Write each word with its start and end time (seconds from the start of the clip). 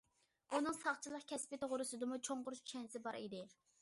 ئۇنىڭ 0.59 0.77
ساقچىلىق 0.77 1.27
كەسپى 1.33 1.59
توغرىسىدىمۇ 1.65 2.19
چوڭقۇر 2.29 2.59
چۈشەنچىسى 2.63 3.03
بار 3.09 3.21
ئىدى. 3.21 3.45